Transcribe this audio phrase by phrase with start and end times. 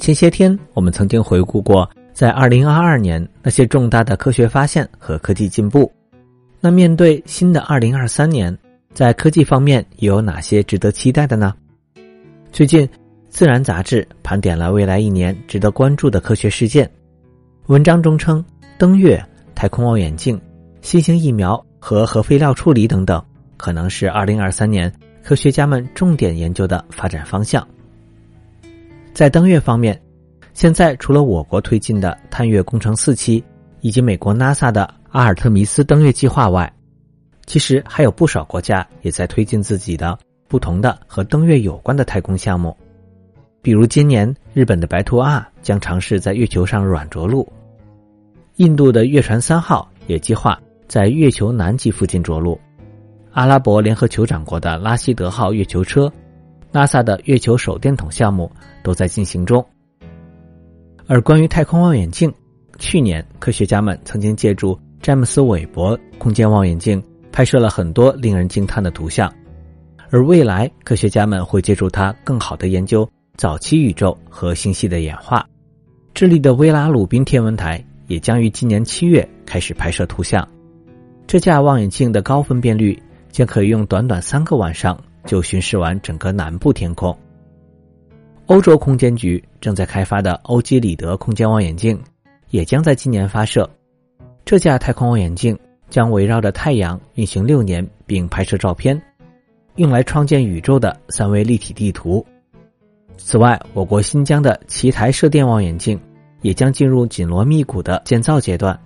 [0.00, 5.92] 前些天我们曾经回顾过，在二零二二年那些重大的科学发现和科技进步。
[6.58, 8.56] 那面对新的二零二三年，
[8.94, 11.52] 在科技方面又有哪些值得期待的呢？
[12.50, 12.86] 最近，
[13.28, 16.90] 《自然》杂志盘点了未来一年值得关注的科学事件。
[17.66, 18.42] 文章中称，
[18.78, 19.22] 登月、
[19.54, 20.40] 太空望远镜、
[20.80, 23.22] 新型疫苗和核废料处理等等，
[23.58, 24.90] 可能是二零二三年
[25.22, 27.68] 科学家们重点研究的发展方向。
[29.12, 30.00] 在登月方面，
[30.54, 33.42] 现在除了我国推进的探月工程四期，
[33.80, 36.72] 以及美国 NASA 的阿尔特弥斯登月计划外，
[37.44, 42.76] 其实还有不少国家也在推进自己的不同的和登月有关的太空项目。
[43.60, 47.46] 比如今年日本的白兔二将尝试在月球上软着陆，
[48.56, 52.58] 印度的月船三号也计划在月球南极附近着陆，
[53.32, 56.10] 阿拉伯联合酋长国的拉希德号月球车。
[56.72, 58.50] NASA 的月球手电筒项目
[58.82, 59.64] 都在进行中。
[61.06, 62.32] 而关于太空望远镜，
[62.78, 69.32] 去年科学家们曾经借助詹姆斯韦伯空间望远镜拍摄了很多令人惊叹的图像，
[70.10, 75.44] 而未来科学家们会借助它更好的研究早期宇宙和星系的演化。
[76.14, 80.46] 智利的威拉鲁宾天文台也将于今年七月开始拍摄图像。
[81.26, 84.96] 这架望远镜的高分辨率将可以用短短三个晚上。
[85.26, 87.16] 就巡视完整个南部天空。
[88.46, 92.00] 欧洲空间局正在开发的欧几里得空间望远镜，
[92.50, 93.68] 也将在今年发射。
[94.44, 95.56] 这架太空望远镜
[95.88, 99.00] 将围绕着太阳运行六年，并拍摄照片，
[99.76, 102.24] 用来创建宇宙的三维立体地图。
[103.16, 106.00] 此外，我国新疆的奇台射电望远镜
[106.42, 108.76] 也将进入紧锣密鼓的建造阶段。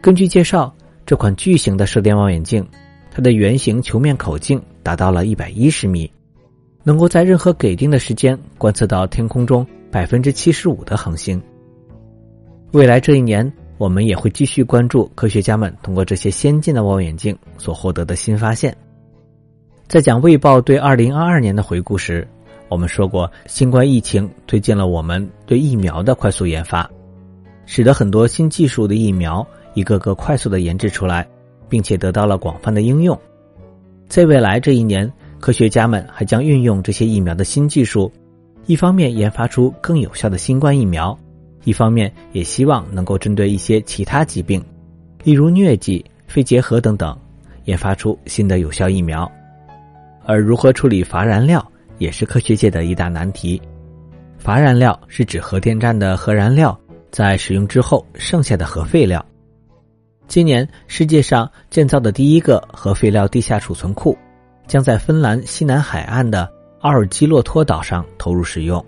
[0.00, 0.74] 根据介绍，
[1.06, 2.66] 这款巨型的射电望远镜。
[3.10, 6.10] 它的圆形球面口径达到了一百一十米，
[6.82, 11.38] 能够在任何给定的时间观测到天空中百分之七十五的恒星。
[12.72, 18.74] 未来这一年，我们也会继续关注科学家们通过这些先进的望远镜所获得的新发现。
[19.88, 22.26] 在讲《卫报》对二零二二年的回顾时，
[22.70, 26.90] 我们说过，新冠疫情推进了我们对疫苗的快速研发，
[27.66, 31.28] 使得很多新技术的疫苗一个个快速的研制出来。
[31.68, 33.14] 并且得到了广泛的应用。
[34.08, 38.10] 在未来这一年，科学家们还将运用这些疫苗的新技术，
[38.64, 41.16] 一方面研发出更有效的新冠疫苗，
[41.64, 44.64] 一方面也希望能够针对一些其他疾病，
[45.22, 47.16] 例如疟疾、肺结核等等，
[47.64, 49.30] 研发出新的有效疫苗。
[50.24, 51.64] 而如何处理乏燃料，
[51.98, 53.60] 也是科学界的一大难题。
[54.38, 56.78] 乏燃料是指核电站的核燃料
[57.10, 59.24] 在使用之后剩下的核废料。
[60.28, 64.16] 今年，世界上建造的第一个核废料地下储存库，
[64.66, 66.46] 将在芬兰西南海岸的
[66.82, 68.84] 阿尔基洛托岛上投入使用。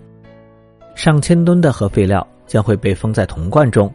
[0.93, 3.91] 上千吨的核废料将会被封在铜罐中，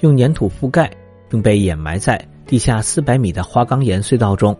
[0.00, 0.90] 用粘土覆盖，
[1.28, 4.58] 并被掩埋在地下四百米的花岗岩隧道中。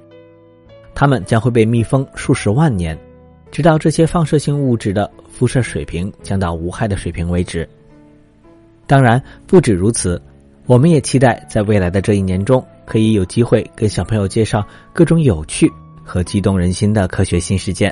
[0.95, 2.97] 它们将会被密封数十万年，
[3.51, 7.69] 直到这些放射性物质的辐射水平降到无害的水平为止。
[8.87, 10.23] 当然，不止如此。
[10.69, 14.63] 我们也期待在未来的这一年中，可以有机会跟小朋友介绍
[14.93, 15.73] 各种有趣
[16.05, 17.91] 和激动人心的科学新事件。